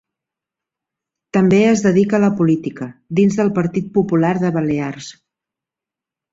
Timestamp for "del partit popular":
3.43-4.35